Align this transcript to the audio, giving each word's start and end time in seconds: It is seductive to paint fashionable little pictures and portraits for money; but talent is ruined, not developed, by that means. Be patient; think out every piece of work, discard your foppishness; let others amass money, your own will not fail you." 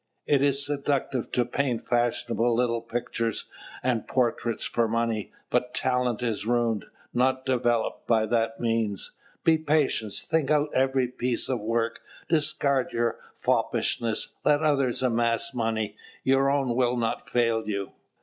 It 0.25 0.41
is 0.41 0.65
seductive 0.65 1.31
to 1.33 1.45
paint 1.45 1.85
fashionable 1.85 2.55
little 2.55 2.81
pictures 2.81 3.45
and 3.83 4.07
portraits 4.07 4.65
for 4.65 4.87
money; 4.87 5.31
but 5.51 5.75
talent 5.75 6.23
is 6.23 6.43
ruined, 6.47 6.85
not 7.13 7.45
developed, 7.45 8.07
by 8.07 8.25
that 8.25 8.59
means. 8.59 9.11
Be 9.43 9.59
patient; 9.59 10.13
think 10.13 10.49
out 10.49 10.73
every 10.73 11.07
piece 11.07 11.49
of 11.49 11.59
work, 11.59 12.01
discard 12.27 12.91
your 12.93 13.19
foppishness; 13.35 14.31
let 14.43 14.63
others 14.63 15.03
amass 15.03 15.53
money, 15.53 15.95
your 16.23 16.49
own 16.49 16.73
will 16.75 16.97
not 16.97 17.29
fail 17.29 17.69
you." 17.69 17.91